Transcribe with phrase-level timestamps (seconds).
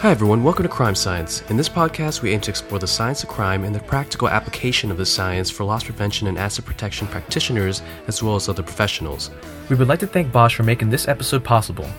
[0.00, 0.44] Hi, everyone.
[0.44, 1.42] Welcome to Crime Science.
[1.50, 4.92] In this podcast, we aim to explore the science of crime and the practical application
[4.92, 9.32] of the science for loss prevention and asset protection practitioners, as well as other professionals.
[9.68, 11.90] We would like to thank Bosch for making this episode possible.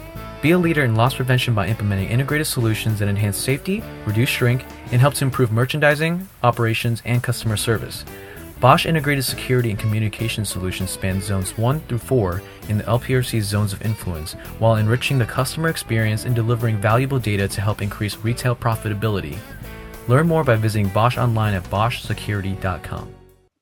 [0.42, 4.64] Be a leader in loss prevention by implementing integrated solutions that enhance safety, reduce shrink,
[4.94, 8.06] and help to improve merchandising, operations, and customer service.
[8.60, 13.72] Bosch integrated security and communication solutions span zones 1 through 4 in the LPRC's zones
[13.72, 18.54] of influence while enriching the customer experience and delivering valuable data to help increase retail
[18.54, 19.38] profitability.
[20.10, 23.16] Learn more by visiting Bosch online at boschsecurity.com.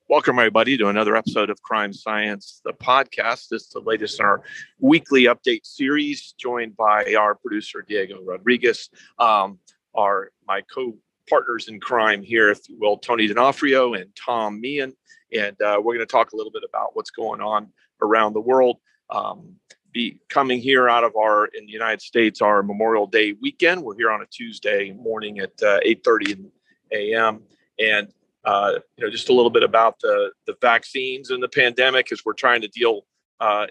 [0.08, 3.50] Welcome, everybody, to another episode of Crime Science, the podcast.
[3.50, 4.42] This is the latest in our
[4.80, 9.60] weekly update series, joined by our producer, Diego Rodriguez, um,
[9.94, 10.94] our my co
[11.28, 14.94] partners in crime here, if you will, Tony D'Onofrio and Tom Meehan.
[15.32, 17.68] And uh, we're going to talk a little bit about what's going on
[18.02, 18.78] around the world.
[19.10, 19.56] Um,
[19.92, 23.82] be coming here out of our in the United States, our Memorial Day weekend.
[23.82, 26.50] We're here on a Tuesday morning at uh, 8:30
[26.92, 27.42] a.m.
[27.78, 28.12] And
[28.44, 32.24] uh, you know, just a little bit about the the vaccines and the pandemic as
[32.24, 33.06] we're trying to deal
[33.40, 33.66] uh,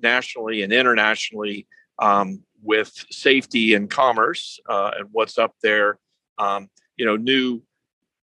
[0.00, 1.66] nationally and internationally
[1.98, 5.98] um, with safety and commerce uh, and what's up there
[6.38, 7.62] um, you know, new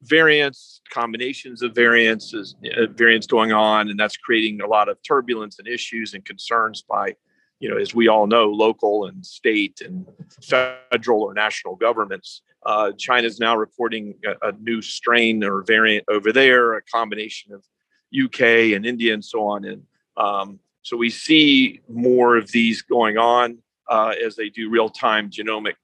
[0.02, 5.58] variants, combinations of variants, uh, variants going on, and that's creating a lot of turbulence
[5.58, 7.14] and issues and concerns by,
[7.60, 10.06] you know, as we all know, local and state and
[10.42, 12.42] federal or national governments.
[12.64, 12.90] Uh,
[13.22, 17.64] is now reporting a, a, new strain or variant over there, a combination of
[18.12, 19.64] UK and India and so on.
[19.64, 19.82] And
[20.16, 25.30] um, so we see more of these going on uh, as they do real time
[25.30, 25.74] genomic,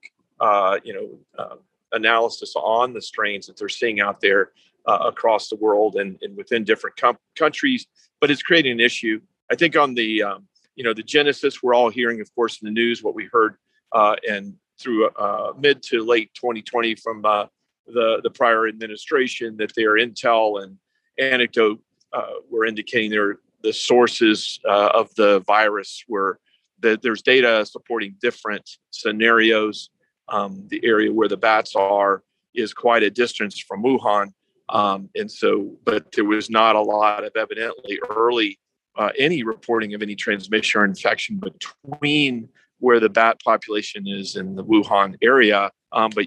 [0.40, 1.56] uh, you know, uh,
[1.92, 4.50] analysis on the strains that they're seeing out there
[4.86, 7.86] uh, across the world and, and within different com- countries.
[8.20, 9.20] But it's creating an issue.
[9.50, 12.66] I think on the um, you know the genesis, we're all hearing, of course, in
[12.66, 13.56] the news what we heard
[13.92, 17.46] uh, and through uh, mid to late 2020 from uh,
[17.86, 20.78] the the prior administration that their intel and
[21.18, 21.80] anecdote
[22.12, 26.38] uh, were indicating their the sources uh, of the virus were
[26.80, 29.90] that there's data supporting different scenarios
[30.28, 32.22] um, the area where the bats are
[32.54, 34.32] is quite a distance from Wuhan.
[34.68, 38.58] Um, and so, but there was not a lot of evidently early
[38.96, 44.54] uh, any reporting of any transmission or infection between where the bat population is in
[44.54, 45.70] the Wuhan area.
[45.92, 46.26] Um, but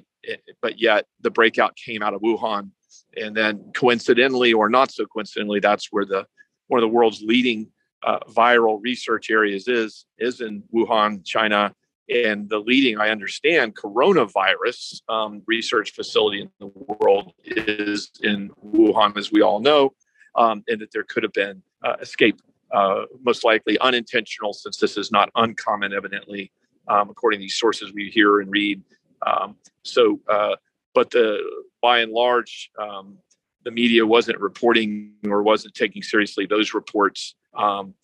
[0.62, 2.72] but yet the breakout came out of Wuhan,
[3.16, 6.26] and then coincidentally or not so coincidentally, that's where the
[6.68, 7.68] one of the world's leading
[8.04, 11.74] uh, viral research areas is is in Wuhan, China,
[12.10, 19.18] and the leading, I understand, coronavirus um, research facility in the world is in Wuhan,
[19.18, 19.94] as we all know,
[20.36, 22.40] um, and that there could have been uh, escape,
[22.72, 26.52] uh, most likely unintentional, since this is not uncommon, evidently,
[26.88, 28.82] um, according to these sources we hear and read.
[29.26, 30.56] Um, so, uh,
[30.94, 31.42] but the
[31.82, 33.18] by and large, um,
[33.64, 37.96] the media wasn't reporting or wasn't taking seriously those reports um,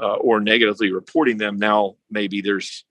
[0.00, 1.56] uh, or negatively reporting them.
[1.56, 2.84] Now, maybe there's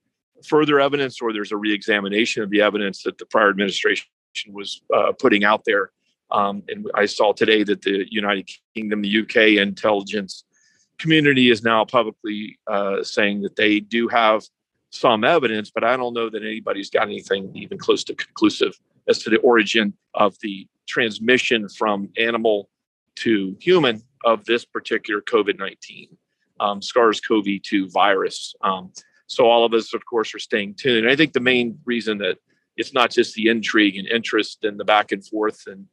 [0.45, 4.05] further evidence or there's a reexamination of the evidence that the prior administration
[4.49, 5.91] was uh, putting out there.
[6.29, 10.43] Um, and I saw today that the United Kingdom, the UK intelligence
[10.99, 14.43] community is now publicly uh, saying that they do have
[14.89, 18.77] some evidence, but I don't know that anybody's got anything even close to conclusive
[19.07, 22.69] as to the origin of the transmission from animal
[23.17, 26.17] to human of this particular COVID 19
[26.59, 28.55] um, SARS CoV 2 virus.
[28.61, 28.91] Um,
[29.27, 31.05] so all of us, of course, are staying tuned.
[31.05, 32.37] And I think the main reason that
[32.77, 35.85] it's not just the intrigue and interest and the back and forth and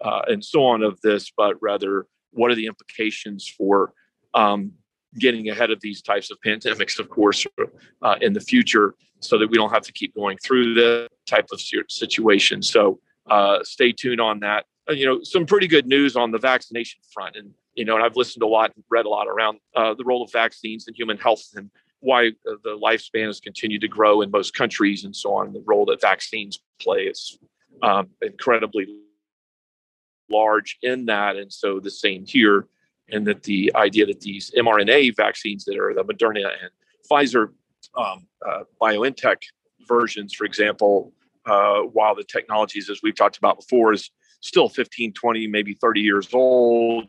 [0.00, 3.92] uh, and so on of this, but rather what are the implications for
[4.34, 4.72] um,
[5.18, 7.46] getting ahead of these types of pandemics, of course,
[8.02, 11.46] uh, in the future, so that we don't have to keep going through the type
[11.52, 12.62] of situation.
[12.62, 14.64] So uh, stay tuned on that.
[14.88, 18.04] Uh, you know, some pretty good news on the vaccination front, and you know, and
[18.04, 20.94] I've listened a lot and read a lot around uh, the role of vaccines in
[20.94, 25.34] human health and why the lifespan has continued to grow in most countries and so
[25.34, 25.52] on.
[25.52, 27.38] The role that vaccines play is
[27.82, 28.88] um, incredibly
[30.30, 32.66] large in that, and so the same here.
[33.12, 36.70] And that the idea that these mRNA vaccines that are the Moderna and
[37.10, 37.48] Pfizer
[37.96, 39.38] um, uh, BioNTech
[39.88, 41.12] versions, for example,
[41.46, 44.10] uh, while the technologies, as we've talked about before, is
[44.40, 47.08] still 15, 20, maybe 30 years old.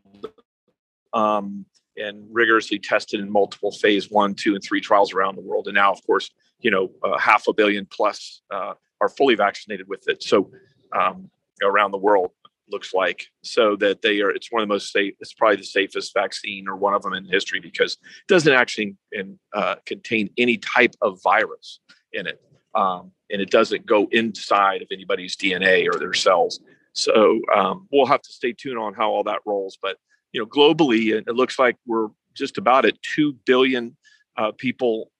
[1.13, 1.65] Um,
[1.97, 5.67] and rigorously tested in multiple phase one, two, and three trials around the world.
[5.67, 6.29] And now, of course,
[6.59, 10.23] you know, uh, half a billion plus uh, are fully vaccinated with it.
[10.23, 10.51] So
[10.93, 11.29] um,
[11.63, 12.31] around the world
[12.69, 15.63] looks like so that they are it's one of the most safe it's probably the
[15.63, 20.29] safest vaccine or one of them in history because it doesn't actually in, uh, contain
[20.37, 21.81] any type of virus
[22.13, 22.41] in it
[22.75, 26.59] um, and it doesn't go inside of anybody's DNA or their cells.
[26.93, 29.77] So um, we'll have to stay tuned on how all that rolls.
[29.81, 29.97] But
[30.31, 33.97] you know, globally, it, looks like we're just about at two billion
[34.37, 35.11] uh, people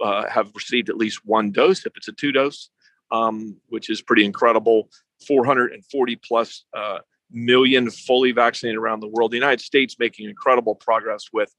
[0.00, 1.84] uh, have received at least one dose.
[1.84, 2.70] If it's a two dose,
[3.10, 4.88] um, which is pretty incredible.
[5.26, 6.98] 440 plus uh,
[7.30, 9.32] million fully vaccinated around the world.
[9.32, 11.54] The United States making incredible progress with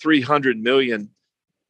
[0.00, 1.10] 300 million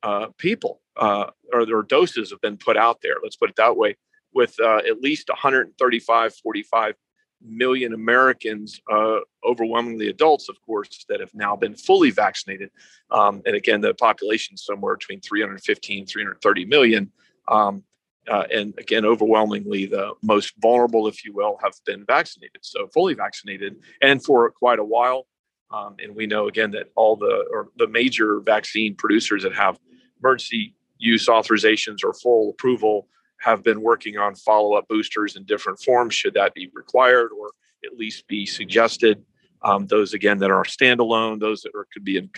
[0.02, 3.16] uh, people uh, or their doses have been put out there.
[3.22, 3.96] Let's put it that way,
[4.34, 6.94] with uh, at least 135, 45
[7.42, 12.70] million Americans, uh, overwhelmingly adults, of course, that have now been fully vaccinated.
[13.10, 17.10] Um, and again, the population is somewhere between 315, 330 million.
[17.48, 17.82] Um,
[18.28, 22.60] uh, and again, overwhelmingly, the most vulnerable, if you will, have been vaccinated.
[22.62, 25.26] So fully vaccinated, and for quite a while.
[25.72, 29.78] Um, and we know again that all the or the major vaccine producers that have
[30.22, 33.08] emergency use authorizations or full approval
[33.40, 37.50] have been working on follow-up boosters in different forms should that be required or
[37.84, 39.22] at least be suggested.
[39.62, 42.30] Um, those again that are standalone those that are, could be in,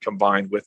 [0.00, 0.66] combined with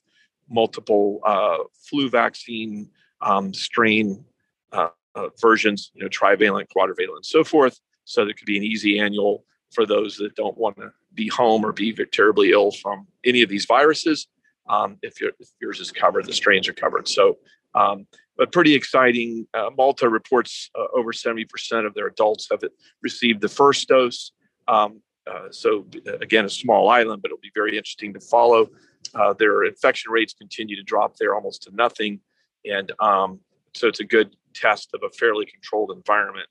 [0.50, 1.58] multiple uh,
[1.90, 2.90] flu vaccine
[3.22, 4.24] um, strain
[4.72, 7.80] uh, uh, versions you know trivalent quadrivalent so forth.
[8.06, 11.66] So there could be an easy annual for those that don't want to be home
[11.66, 14.28] or be terribly ill from any of these viruses
[14.70, 17.08] um, if, if, yours is covered the strains are covered.
[17.08, 17.38] So
[17.76, 18.08] um,
[18.38, 19.48] but pretty exciting.
[19.54, 22.64] Uh, Malta reports uh, over 70% of their adults have
[23.02, 24.32] received the first dose.
[24.68, 25.86] Um, uh, so,
[26.22, 28.68] again, a small island, but it'll be very interesting to follow.
[29.14, 32.20] Uh, their infection rates continue to drop there almost to nothing.
[32.66, 33.40] And um,
[33.74, 36.48] so, it's a good test of a fairly controlled environment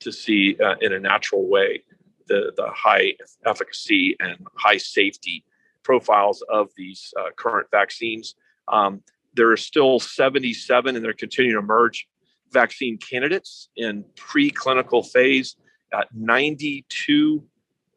[0.00, 1.82] to see uh, in a natural way
[2.28, 3.14] the, the high
[3.44, 5.44] efficacy and high safety
[5.82, 8.34] profiles of these uh, current vaccines.
[8.68, 9.02] Um,
[9.34, 12.06] there are still 77, and they're continuing to emerge
[12.52, 15.56] vaccine candidates in preclinical phase.
[15.92, 17.44] Uh, 92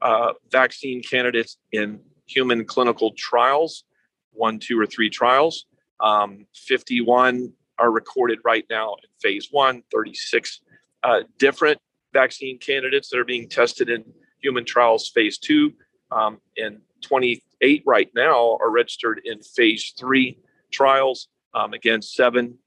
[0.01, 3.85] uh, vaccine candidates in human clinical trials,
[4.31, 5.65] one, two, or three trials.
[5.99, 10.61] Um, 51 are recorded right now in phase one, 36
[11.03, 11.79] uh, different
[12.13, 14.03] vaccine candidates that are being tested in
[14.41, 15.73] human trials phase two,
[16.11, 20.37] um, and 28 right now are registered in phase three
[20.75, 21.29] trials.
[21.53, 22.57] Um, again, seven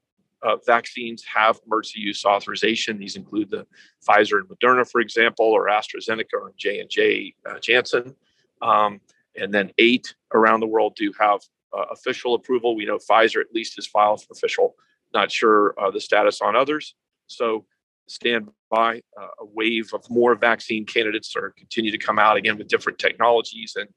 [0.43, 2.99] uh, vaccines have emergency use authorization.
[2.99, 3.66] These include the
[4.06, 8.14] Pfizer and Moderna, for example, or AstraZeneca or J and J uh, Janssen.
[8.62, 9.00] Um,
[9.37, 11.40] and then eight around the world do have
[11.76, 12.76] uh, official approval.
[12.76, 14.75] We know Pfizer at least has filed for official.
[15.12, 16.94] Not sure uh, the status on others.
[17.26, 17.66] So
[18.06, 19.02] stand by.
[19.20, 22.99] Uh, a wave of more vaccine candidates are continue to come out again with different
[22.99, 23.88] technologies and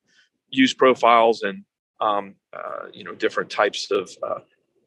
[0.50, 1.64] use profiles and
[2.02, 4.40] um, uh, you know different types of uh,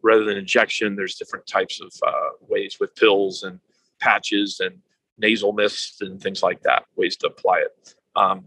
[0.02, 3.60] rather than injection there's different types of uh, ways with pills and
[4.00, 4.78] patches and
[5.16, 7.94] nasal mist and things like that ways to apply it.
[8.16, 8.44] Um,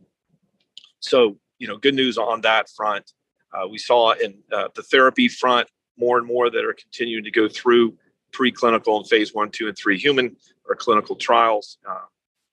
[1.00, 3.12] so you know good news on that front.
[3.54, 5.68] Uh, we saw in uh, the therapy front
[5.98, 7.98] more and more that are continuing to go through
[8.34, 10.36] preclinical and phase one two and three human
[10.68, 11.78] or clinical trials.
[11.90, 12.06] Uh,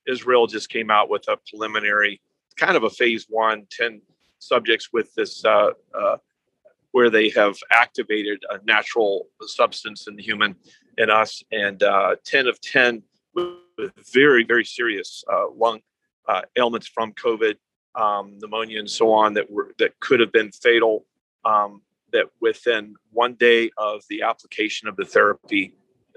[0.07, 2.21] israel just came out with a preliminary
[2.57, 4.01] kind of a phase one 10
[4.49, 6.17] subjects with this uh, uh,
[6.93, 10.55] where they have activated a natural substance in the human
[10.99, 13.03] in us and uh, 10 of 10
[13.35, 15.81] with very very serious uh, lung
[16.29, 17.57] uh, ailments from covid
[17.97, 21.05] um, pneumonia and so on that were that could have been fatal
[21.45, 21.83] um,
[22.13, 25.75] that within one day of the application of the therapy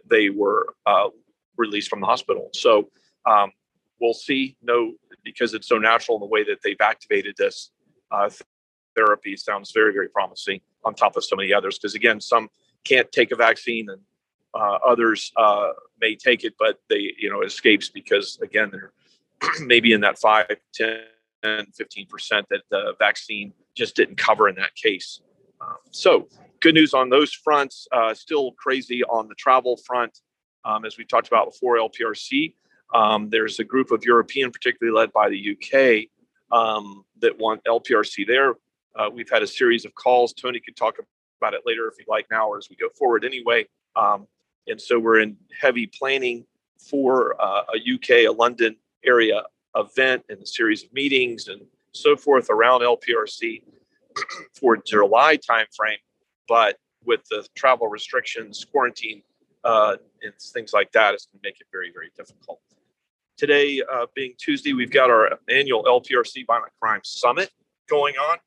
[0.09, 1.09] they were uh,
[1.57, 2.49] released from the hospital.
[2.53, 2.89] So
[3.25, 3.51] um,
[3.99, 4.55] we'll see.
[4.61, 4.93] No
[5.23, 7.71] because it's so natural in the way that they've activated this
[8.11, 8.29] uh,
[8.95, 11.77] therapy sounds very, very promising on top of some of the others.
[11.77, 12.49] Because again, some
[12.83, 14.01] can't take a vaccine and
[14.53, 15.69] uh, others uh,
[16.01, 18.91] may take it, but they, you know, escapes because again, they're
[19.65, 20.99] maybe in that 5, 10,
[21.43, 25.21] 15% that the vaccine just didn't cover in that case.
[25.61, 26.27] Um, so
[26.59, 27.87] good news on those fronts.
[27.91, 30.19] Uh, still crazy on the travel front.
[30.65, 32.53] Um, as we talked about before, LPRC.
[32.93, 36.09] Um, there's a group of European, particularly led by the UK,
[36.51, 38.53] um, that want LPRC there.
[38.95, 40.33] Uh, we've had a series of calls.
[40.33, 40.97] Tony can talk
[41.39, 43.65] about it later if you'd like now or as we go forward anyway.
[43.95, 44.27] Um,
[44.67, 46.45] and so we're in heavy planning
[46.77, 48.75] for uh, a UK, a London
[49.05, 49.43] area
[49.75, 51.61] event and a series of meetings and
[51.91, 53.61] so forth around LPRC
[54.53, 55.97] for July timeframe.
[56.47, 59.21] But with the travel restrictions, quarantine,
[59.63, 62.59] uh, and things like that, it's going to make it very, very difficult.
[63.37, 67.51] Today, uh, being Tuesday, we've got our annual LPRC Violent Crime Summit
[67.87, 68.37] going on.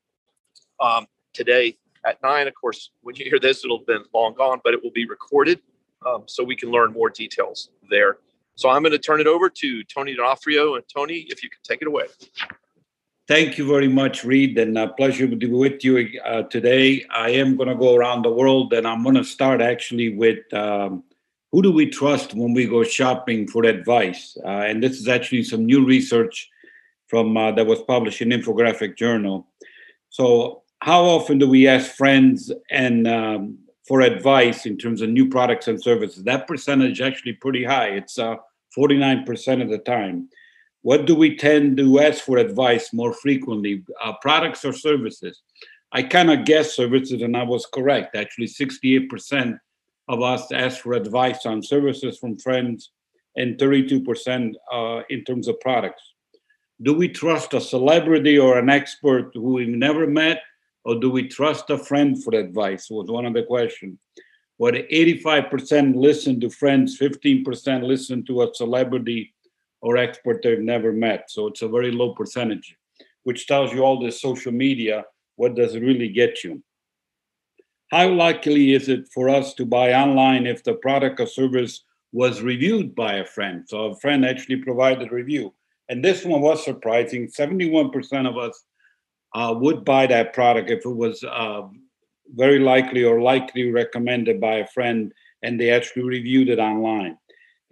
[0.80, 4.60] Um, today at nine, of course, when you hear this, it'll have been long gone,
[4.64, 5.60] but it will be recorded
[6.04, 8.18] um, so we can learn more details there.
[8.56, 10.74] So I'm going to turn it over to Tony D'Onofrio.
[10.74, 12.06] And Tony, if you can take it away.
[13.28, 17.04] Thank you very much, Read, and a pleasure to be with you uh, today.
[17.14, 20.52] I am going to go around the world, and I'm going to start actually with
[20.52, 21.04] um,
[21.52, 24.36] who do we trust when we go shopping for advice?
[24.44, 26.48] Uh, and this is actually some new research
[27.08, 29.46] from uh, that was published in Infographic Journal.
[30.10, 35.28] So, how often do we ask friends and um, for advice in terms of new
[35.28, 36.22] products and services?
[36.24, 37.88] That percentage actually pretty high.
[37.88, 38.36] It's uh,
[38.78, 40.28] 49% of the time.
[40.82, 45.42] What do we tend to ask for advice more frequently, uh, products or services?
[45.92, 48.16] I kind of guessed services, and I was correct.
[48.16, 49.58] Actually, 68%
[50.10, 52.90] of us ask for advice on services from friends,
[53.36, 56.02] and 32% uh, in terms of products.
[56.82, 60.42] Do we trust a celebrity or an expert who we've never met,
[60.84, 62.90] or do we trust a friend for advice?
[62.90, 63.98] Was one of the questions.
[64.56, 69.32] What 85% listen to friends, 15% listen to a celebrity
[69.80, 71.30] or expert they've never met.
[71.30, 72.76] So it's a very low percentage,
[73.22, 75.04] which tells you all this social media,
[75.36, 76.62] what does it really get you?
[77.90, 81.82] How likely is it for us to buy online if the product or service
[82.12, 83.64] was reviewed by a friend?
[83.66, 85.52] So a friend actually provided a review.
[85.88, 87.26] And this one was surprising.
[87.26, 88.64] 71% of us
[89.34, 91.62] uh, would buy that product if it was uh,
[92.34, 97.18] very likely or likely recommended by a friend and they actually reviewed it online.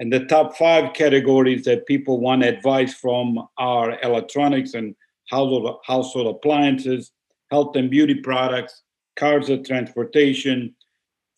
[0.00, 4.96] And the top five categories that people want advice from are electronics and
[5.30, 7.12] household, household appliances,
[7.52, 8.82] health and beauty products,
[9.18, 10.74] cars and transportation,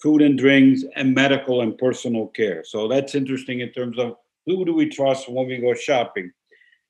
[0.02, 2.64] food and drinks, and medical and personal care.
[2.64, 6.32] So that's interesting in terms of who do we trust when we go shopping.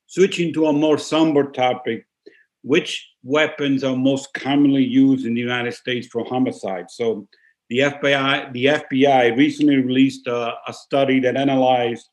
[0.07, 2.07] Switching to a more somber topic,
[2.63, 6.91] which weapons are most commonly used in the United States for homicide.
[6.91, 7.29] So
[7.69, 12.09] the FBI, the FBI recently released a, a study that analyzed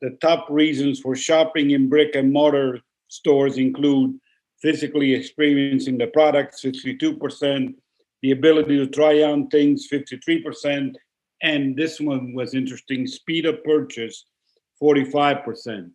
[0.01, 4.19] the top reasons for shopping in brick and mortar stores include
[4.63, 7.75] physically experiencing the product, 62%,
[8.23, 10.95] the ability to try on things, 53%,
[11.43, 14.25] and this one was interesting speed of purchase
[14.83, 15.91] 45%.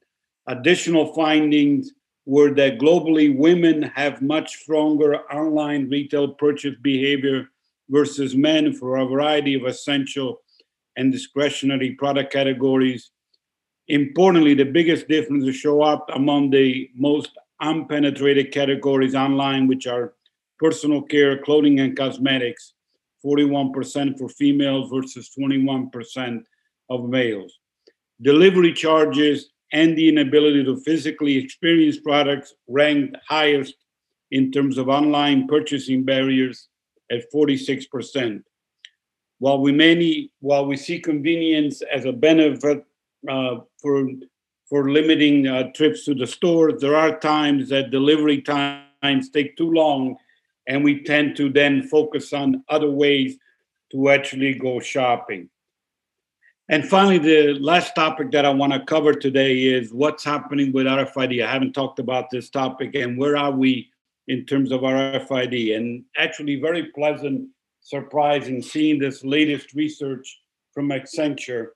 [0.48, 1.92] Additional findings
[2.26, 7.50] were that globally women have much stronger online retail purchase behavior
[7.90, 10.42] versus men for a variety of essential
[10.98, 13.12] and discretionary product categories.
[13.88, 20.14] Importantly, the biggest differences show up among the most unpenetrated categories online, which are
[20.58, 22.74] personal care, clothing, and cosmetics,
[23.24, 26.44] 41% for females versus 21%
[26.90, 27.60] of males.
[28.22, 33.76] Delivery charges and the inability to physically experience products ranked highest
[34.32, 36.70] in terms of online purchasing barriers
[37.12, 38.44] at 46%.
[39.40, 42.84] While we many, while we see convenience as a benefit
[43.30, 44.08] uh, for
[44.68, 49.70] for limiting uh, trips to the stores, there are times that delivery times take too
[49.72, 50.16] long
[50.68, 53.38] and we tend to then focus on other ways
[53.92, 55.50] to actually go shopping.
[56.68, 60.88] And finally, the last topic that I want to cover today is what's happening with
[60.88, 61.46] RFID.
[61.46, 63.92] I haven't talked about this topic and where are we
[64.28, 65.76] in terms of RFID.
[65.76, 67.50] And actually, very pleasant
[67.82, 70.42] surprise in seeing this latest research
[70.74, 71.70] from Accenture.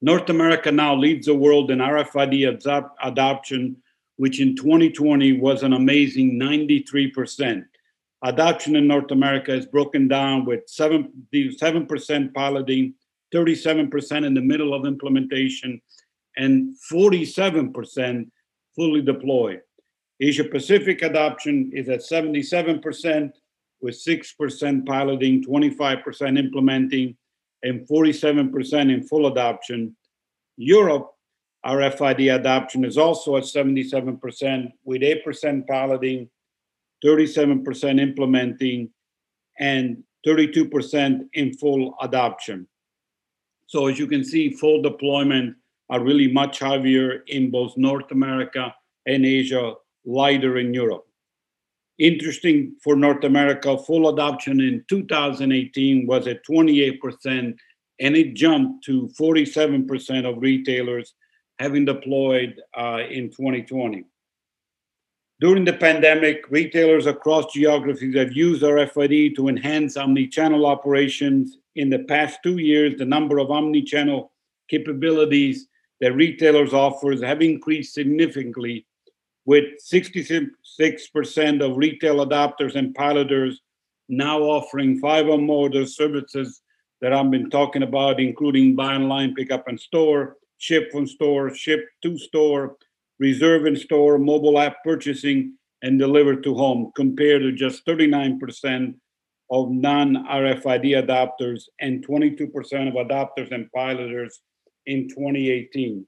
[0.00, 3.76] North America now leads the world in RFID adoption,
[4.16, 7.64] which in 2020 was an amazing 93%.
[8.22, 12.94] Adoption in North America is broken down with 7, 7% piloting,
[13.34, 15.80] 37% in the middle of implementation,
[16.36, 18.30] and 47%
[18.74, 19.60] fully deployed.
[20.20, 23.30] Asia Pacific adoption is at 77%,
[23.80, 27.16] with 6% piloting, 25% implementing,
[27.62, 29.96] and 47% in full adoption.
[30.56, 31.10] Europe,
[31.64, 36.28] RFID adoption is also at 77%, with 8% piloting,
[37.04, 38.90] 37% implementing,
[39.60, 42.66] and 32% in full adoption.
[43.66, 45.56] So as you can see, full deployment
[45.90, 48.74] are really much heavier in both North America
[49.06, 49.74] and Asia,
[50.08, 51.06] lighter in Europe.
[51.98, 57.56] Interesting for North America, full adoption in 2018 was at 28%,
[58.00, 61.14] and it jumped to 47% of retailers
[61.58, 64.04] having deployed uh, in 2020.
[65.40, 71.58] During the pandemic, retailers across geographies have used RFID to enhance omni-channel operations.
[71.76, 74.32] In the past two years, the number of omni-channel
[74.68, 75.66] capabilities
[76.00, 78.86] that retailers offers have increased significantly,
[79.48, 80.50] with 66%
[81.64, 83.62] of retail adopters and piloters
[84.10, 86.60] now offering five or more of the services
[87.00, 91.54] that I've been talking about, including buy online, pick up in store, ship from store,
[91.54, 92.76] ship to store,
[93.18, 98.96] reserve in store, mobile app purchasing, and deliver to home, compared to just 39%
[99.50, 102.42] of non RFID adopters and 22%
[102.86, 104.42] of adopters and piloters
[104.84, 106.06] in 2018.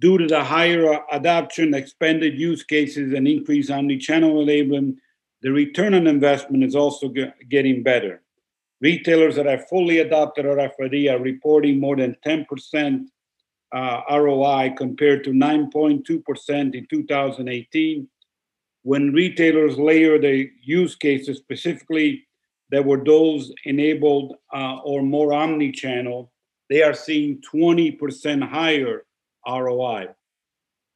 [0.00, 4.96] Due to the higher adoption, expanded use cases, and increased omni-channel enablement,
[5.42, 7.12] the return on investment is also
[7.48, 8.22] getting better.
[8.80, 13.06] Retailers that have fully adopted RFID are reporting more than 10%
[13.72, 18.08] uh, ROI compared to 9.2% in 2018.
[18.82, 22.26] When retailers layer the use cases specifically
[22.70, 26.30] that were those enabled uh, or more omni-channel,
[26.70, 29.04] they are seeing 20% higher
[29.48, 30.08] ROI.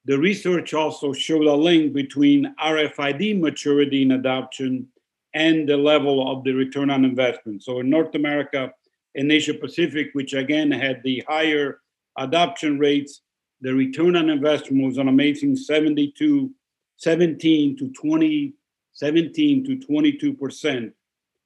[0.05, 4.89] The research also showed a link between RFID maturity and adoption
[5.35, 7.63] and the level of the return on investment.
[7.63, 8.73] So in North America
[9.15, 11.81] and Asia Pacific, which again had the higher
[12.19, 13.23] adoption rates,
[13.61, 16.51] the return on investment was an amazing 72,
[16.97, 18.55] 17 to 20,
[18.93, 20.93] 17 to 22 percent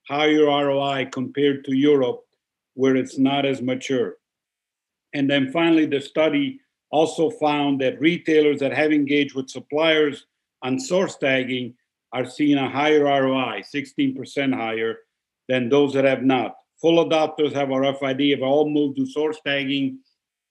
[0.09, 2.23] higher ROI compared to Europe,
[2.75, 4.17] where it's not as mature.
[5.13, 6.61] And then finally, the study
[6.97, 10.25] also found that retailers that have engaged with suppliers
[10.63, 11.75] on source tagging
[12.15, 15.01] are seeing a higher ROI, 16% higher
[15.47, 16.57] than those that have not.
[16.81, 19.99] Full adopters have RFID have all moved to source tagging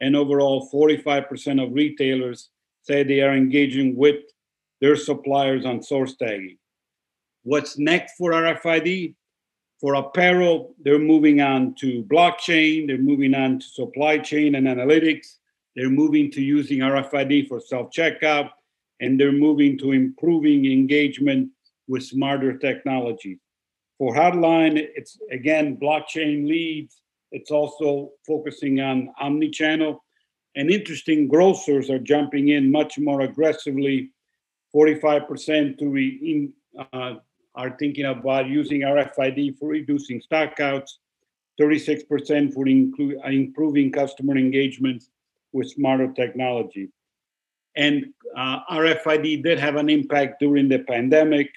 [0.02, 2.50] and overall 45% of retailers
[2.84, 4.22] say they are engaging with
[4.82, 6.60] their suppliers on source tagging.
[7.42, 9.16] What's next for RFID?
[9.82, 15.38] For apparel, they're moving on to blockchain, they're moving on to supply chain and analytics,
[15.76, 18.50] they're moving to using RFID for self checkout,
[19.02, 21.50] and they're moving to improving engagement
[21.88, 23.40] with smarter technology.
[23.98, 30.02] For hardline, it's again blockchain leads, it's also focusing on omni-channel.
[30.56, 34.12] And interesting, grocers are jumping in much more aggressively.
[34.74, 37.16] 45% to re, in, uh,
[37.56, 40.92] are thinking about using RFID for reducing stockouts.
[41.60, 45.04] 36% for inclu- improving customer engagement
[45.56, 46.90] with smarter technology.
[47.78, 51.50] And uh, RFID did have an impact during the pandemic,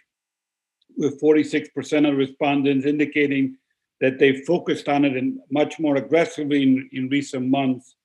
[0.96, 3.56] with 46% of respondents indicating
[4.00, 7.96] that they focused on it in much more aggressively in, in recent months,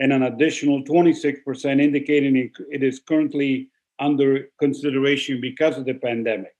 [0.00, 6.54] and an additional 26% indicating it, it is currently under consideration because of the pandemic.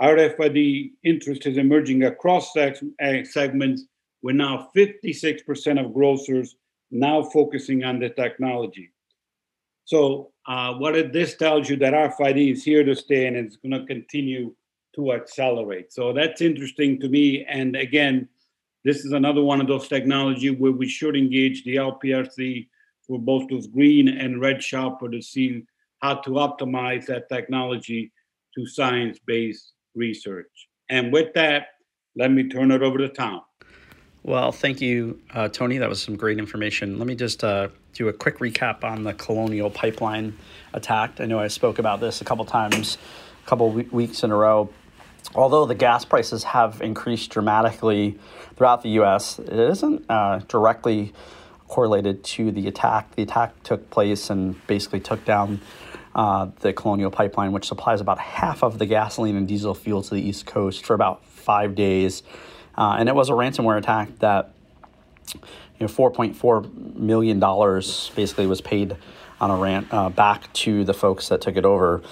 [0.00, 3.84] RFID interest is emerging across eh, segments,
[4.22, 6.56] with now 56% of grocers
[6.90, 8.92] now focusing on the technology.
[9.84, 13.72] So, uh, what this tells you that RFID is here to stay and it's going
[13.72, 14.54] to continue
[14.96, 15.92] to accelerate.
[15.92, 17.44] So that's interesting to me.
[17.48, 18.28] And again,
[18.84, 22.68] this is another one of those technology where we should engage the LPRC
[23.06, 25.64] for both those green and red shopper to see
[26.00, 28.12] how to optimize that technology
[28.54, 30.68] to science-based research.
[30.88, 31.68] And with that,
[32.16, 33.42] let me turn it over to Tom.
[34.26, 35.78] Well, thank you, uh, Tony.
[35.78, 36.98] That was some great information.
[36.98, 40.36] Let me just uh, do a quick recap on the Colonial Pipeline
[40.72, 41.20] attack.
[41.20, 42.98] I know I spoke about this a couple times
[43.44, 44.68] a couple weeks in a row.
[45.36, 48.18] Although the gas prices have increased dramatically
[48.56, 51.12] throughout the U.S., it isn't uh, directly
[51.68, 53.14] correlated to the attack.
[53.14, 55.60] The attack took place and basically took down
[56.16, 60.14] uh, the Colonial Pipeline, which supplies about half of the gasoline and diesel fuel to
[60.16, 62.24] the East Coast for about five days.
[62.76, 64.52] Uh, and it was a ransomware attack that
[65.34, 65.40] you
[65.80, 68.96] know 4.4 million dollars basically was paid
[69.40, 72.02] on a rant uh, back to the folks that took it over.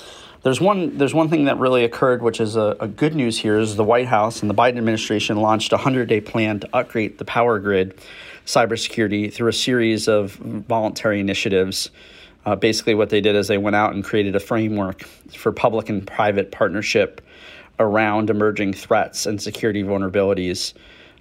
[0.42, 3.58] There's one there's one thing that really occurred, which is a, a good news here,
[3.58, 7.16] is the White House and the Biden administration launched a 100 day plan to upgrade
[7.18, 7.98] the power grid
[8.44, 11.90] cybersecurity through a series of voluntary initiatives.
[12.44, 15.88] Uh, basically, what they did is they went out and created a framework for public
[15.88, 17.22] and private partnership
[17.78, 20.74] around emerging threats and security vulnerabilities.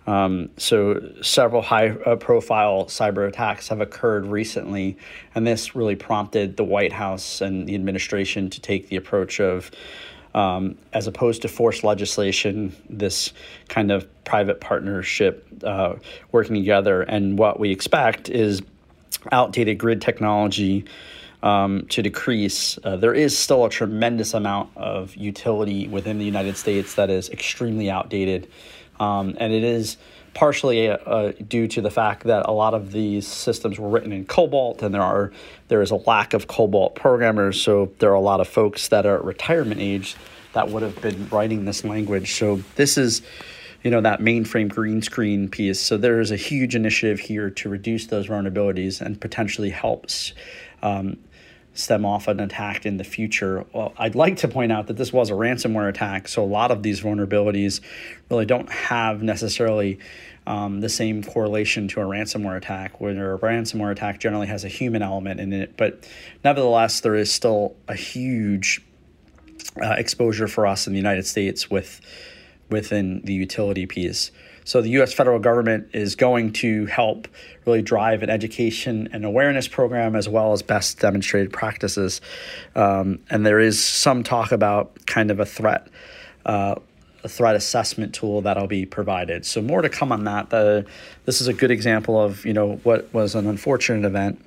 [0.05, 4.97] Um, so, several high uh, profile cyber attacks have occurred recently,
[5.33, 9.71] and this really prompted the White House and the administration to take the approach of
[10.33, 13.33] um, as opposed to forced legislation, this
[13.69, 15.95] kind of private partnership uh,
[16.31, 17.03] working together.
[17.03, 18.61] And what we expect is
[19.31, 20.85] outdated grid technology
[21.43, 22.79] um, to decrease.
[22.83, 27.29] Uh, there is still a tremendous amount of utility within the United States that is
[27.29, 28.47] extremely outdated.
[28.99, 29.97] Um, and it is
[30.33, 34.25] partially uh, due to the fact that a lot of these systems were written in
[34.25, 35.31] COBOL and there are
[35.67, 37.61] there is a lack of COBOL programmers.
[37.61, 40.15] So there are a lot of folks that are at retirement age
[40.53, 42.33] that would have been writing this language.
[42.33, 43.21] So this is
[43.83, 45.79] you know that mainframe green screen piece.
[45.79, 50.33] So there is a huge initiative here to reduce those vulnerabilities and potentially helps.
[50.81, 51.17] Um,
[51.73, 53.65] stem off an attack in the future.
[53.73, 56.71] Well, I'd like to point out that this was a ransomware attack, so a lot
[56.71, 57.81] of these vulnerabilities
[58.29, 59.99] really don't have necessarily
[60.45, 64.67] um, the same correlation to a ransomware attack, where a ransomware attack generally has a
[64.67, 65.75] human element in it.
[65.77, 66.07] But
[66.43, 68.81] nevertheless, there is still a huge
[69.81, 72.01] uh, exposure for us in the United States with
[72.69, 74.31] within the utility piece.
[74.65, 75.13] So the U.S.
[75.13, 77.27] federal government is going to help
[77.65, 82.21] really drive an education and awareness program as well as best demonstrated practices.
[82.75, 85.87] Um, and there is some talk about kind of a threat.
[86.45, 86.75] Uh,
[87.23, 89.45] a threat assessment tool that'll be provided.
[89.45, 90.49] So more to come on that.
[90.49, 90.85] The,
[91.23, 94.43] this is a good example of you know what was an unfortunate event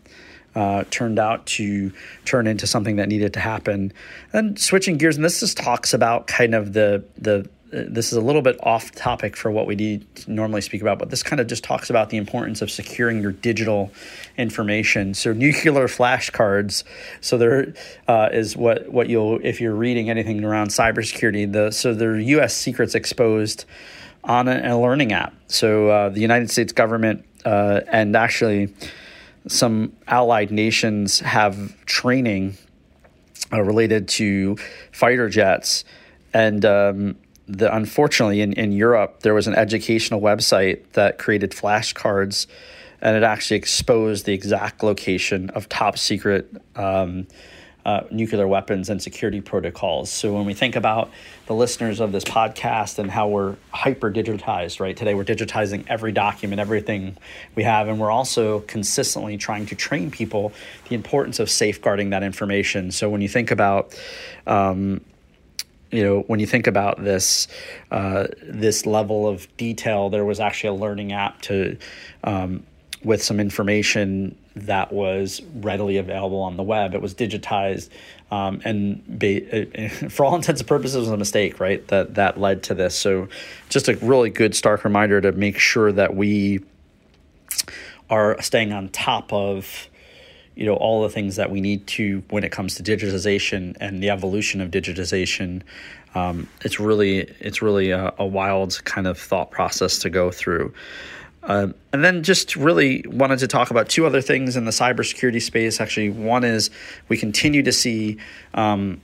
[0.56, 1.92] uh, turned out to
[2.24, 3.92] turn into something that needed to happen.
[4.32, 8.20] And switching gears, and this just talks about kind of the the this is a
[8.20, 11.46] little bit off topic for what we need normally speak about, but this kind of
[11.46, 13.92] just talks about the importance of securing your digital
[14.38, 15.14] information.
[15.14, 16.84] So nuclear flashcards.
[17.20, 17.74] So there
[18.08, 21.52] uh, is what what you'll if you're reading anything around cybersecurity.
[21.52, 22.56] The so are U.S.
[22.56, 23.64] secrets exposed
[24.24, 25.34] on a, a learning app.
[25.46, 28.74] So uh, the United States government uh, and actually
[29.48, 32.56] some allied nations have training
[33.52, 34.56] uh, related to
[34.90, 35.84] fighter jets
[36.34, 37.16] and um,
[37.48, 42.46] the unfortunately in, in Europe there was an educational website that created flashcards
[43.00, 47.26] and it actually exposed the exact location of top secret um,
[47.86, 50.10] uh, nuclear weapons and security protocols.
[50.10, 51.08] So when we think about
[51.46, 54.96] the listeners of this podcast and how we're hyper digitized, right?
[54.96, 57.16] Today we're digitizing every document, everything
[57.54, 60.52] we have, and we're also consistently trying to train people
[60.88, 62.90] the importance of safeguarding that information.
[62.90, 63.96] So when you think about
[64.48, 65.00] um,
[65.90, 67.48] you know when you think about this
[67.90, 71.76] uh, this level of detail there was actually a learning app to
[72.24, 72.64] um,
[73.04, 76.94] with some information that was readily available on the web.
[76.94, 77.90] It was digitized
[78.30, 82.62] um, and ba- for all intents and purposes was a mistake right that that led
[82.64, 82.96] to this.
[82.96, 83.28] So
[83.68, 86.60] just a really good stark reminder to make sure that we
[88.10, 89.88] are staying on top of
[90.56, 94.02] you know all the things that we need to when it comes to digitization and
[94.02, 95.62] the evolution of digitization
[96.16, 100.72] um, it's really it's really a, a, wild kind of thought process to go through.
[101.42, 105.40] Uh, and then just really wanted to talk about two other things in the cybersecurity
[105.40, 105.80] space.
[105.80, 106.70] Actually one is
[107.08, 108.16] we continue to see
[108.54, 109.00] um,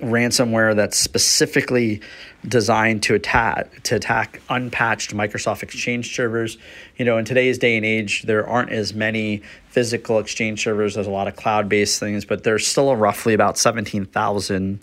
[0.00, 2.00] ransomware that's specifically
[2.46, 6.58] designed to attack to attack unpatched Microsoft Exchange servers.
[6.96, 10.94] You know, in today's day and age, there aren't as many physical Exchange servers.
[10.94, 14.80] There's a lot of cloud-based things, but there's still roughly about seventeen thousand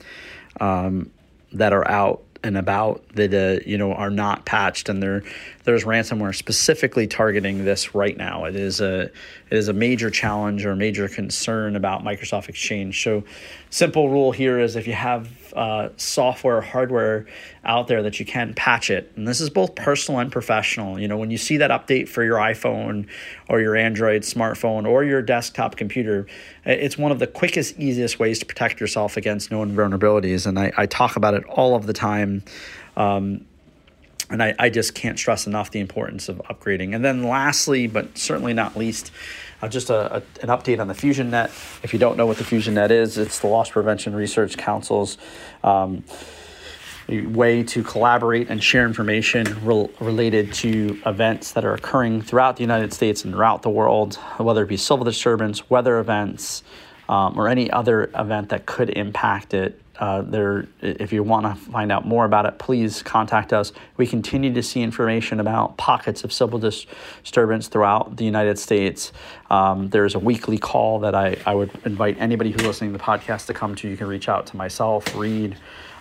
[0.59, 1.11] um,
[1.53, 5.21] that are out and about that uh, you know are not patched and there
[5.65, 8.45] there's ransomware specifically targeting this right now.
[8.45, 9.11] It is a it
[9.49, 13.03] is a major challenge or major concern about Microsoft Exchange.
[13.03, 13.25] So
[13.69, 17.25] simple rule here is if you have uh, software, hardware
[17.63, 19.11] out there that you can patch it.
[19.15, 20.99] And this is both personal and professional.
[20.99, 23.07] You know, when you see that update for your iPhone
[23.49, 26.27] or your Android smartphone or your desktop computer,
[26.65, 30.45] it's one of the quickest, easiest ways to protect yourself against known vulnerabilities.
[30.45, 32.43] And I, I talk about it all of the time.
[32.95, 33.45] Um,
[34.29, 36.93] and I, I just can't stress enough the importance of upgrading.
[36.93, 39.11] And then lastly, but certainly not least,
[39.61, 41.49] uh, just a, a, an update on the Fusion Net.
[41.83, 45.17] If you don't know what the Fusion Net is, it's the Loss Prevention Research Council's
[45.63, 46.03] um,
[47.07, 52.63] way to collaborate and share information rel- related to events that are occurring throughout the
[52.63, 56.63] United States and throughout the world, whether it be civil disturbance, weather events,
[57.09, 61.55] um, or any other event that could impact it uh, there, if you want to
[61.71, 63.71] find out more about it, please contact us.
[63.97, 69.11] We continue to see information about pockets of civil disturbance throughout the United States.
[69.49, 73.03] Um, there's a weekly call that I, I would invite anybody who's listening to the
[73.03, 73.87] podcast to come to.
[73.87, 75.57] You can reach out to myself, Read,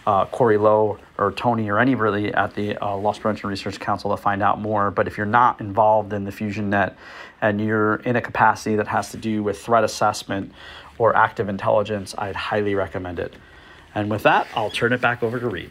[0.06, 4.16] uh, Corey Lowe, or Tony, or anybody at the uh, Loss Prevention Research Council to
[4.16, 4.90] find out more.
[4.90, 6.96] But if you're not involved in the Fusion Net
[7.40, 10.52] and you're in a capacity that has to do with threat assessment
[10.98, 13.34] or active intelligence, I'd highly recommend it.
[13.96, 15.70] And with that, I'll turn it back over to Read.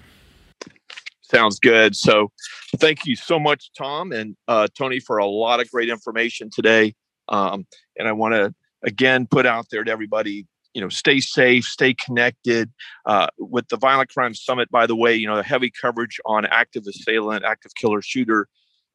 [1.22, 1.96] Sounds good.
[1.96, 2.32] So,
[2.78, 6.96] thank you so much, Tom and uh, Tony, for a lot of great information today.
[7.30, 11.66] Um, and I want to again put out there to everybody you know stay safe
[11.66, 12.72] stay connected
[13.06, 16.46] uh, with the violent crime summit by the way you know the heavy coverage on
[16.46, 18.48] active assailant active killer shooter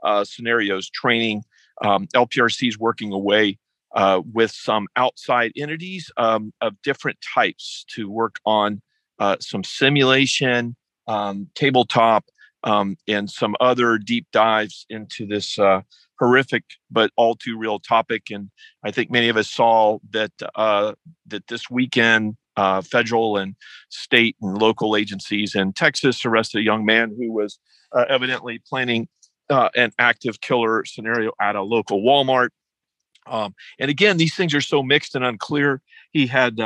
[0.04, 1.42] uh, scenarios training
[1.82, 3.58] um, lprc is working away
[3.96, 8.80] uh, with some outside entities um, of different types to work on
[9.20, 10.74] uh, some simulation,
[11.06, 12.24] um, tabletop,
[12.64, 15.82] um, and some other deep dives into this uh,
[16.18, 18.24] horrific but all too real topic.
[18.30, 18.50] And
[18.84, 20.92] I think many of us saw that uh,
[21.26, 23.54] that this weekend, uh, federal and
[23.90, 27.58] state and local agencies in Texas arrested a young man who was
[27.92, 29.08] uh, evidently planning
[29.48, 32.50] uh, an active killer scenario at a local Walmart.
[33.26, 35.82] Um, and again, these things are so mixed and unclear.
[36.12, 36.58] He had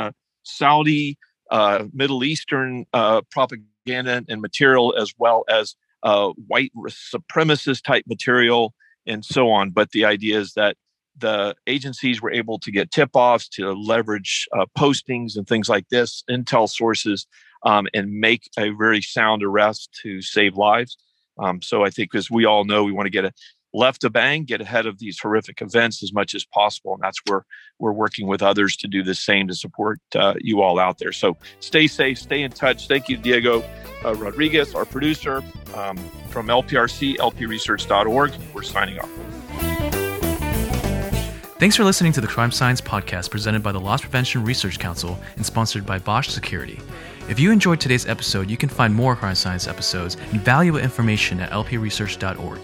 [0.43, 1.19] Saudi
[1.55, 8.75] uh, Middle Eastern uh, propaganda and material, as well as uh, white supremacist type material,
[9.07, 9.71] and so on.
[9.71, 10.77] But the idea is that
[11.17, 15.88] the agencies were able to get tip offs to leverage uh, postings and things like
[15.90, 17.29] this, intel sources,
[17.64, 20.97] um, and make a very sound arrest to save lives.
[21.38, 23.33] Um, so I think, as we all know, we want to get a
[23.75, 26.95] left a bang, get ahead of these horrific events as much as possible.
[26.95, 27.45] And that's where
[27.79, 31.13] we're working with others to do the same to support uh, you all out there.
[31.13, 32.89] So stay safe, stay in touch.
[32.89, 33.63] Thank you, Diego
[34.05, 35.43] uh, Rodriguez, our producer
[35.75, 35.97] um,
[36.31, 38.33] from LPRC, lpresearch.org.
[38.55, 39.11] We're signing off.
[41.59, 45.19] Thanks for listening to the Crime Science Podcast presented by the Loss Prevention Research Council
[45.37, 46.79] and sponsored by Bosch Security.
[47.29, 51.41] If you enjoyed today's episode, you can find more Crime Science episodes and valuable information
[51.41, 52.61] at lpresearch.org.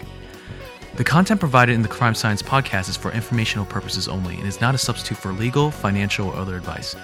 [1.01, 4.61] The content provided in the Crime Science podcast is for informational purposes only and is
[4.61, 6.95] not a substitute for legal, financial, or other advice.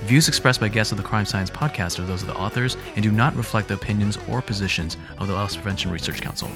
[0.00, 3.02] Views expressed by guests of the Crime Science podcast are those of the authors and
[3.02, 6.50] do not reflect the opinions or positions of the Loss Prevention Research Council.